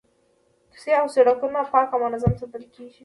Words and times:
کوڅې 0.71 0.91
او 1.01 1.07
سړکونه 1.15 1.59
پاک 1.71 1.87
او 1.93 1.99
منظم 2.03 2.33
ساتل 2.41 2.63
کیږي. 2.73 2.99